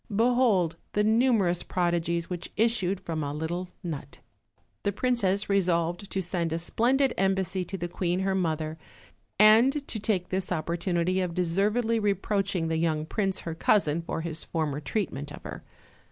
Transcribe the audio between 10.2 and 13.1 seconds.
this opportunity of de servedly reproaching the young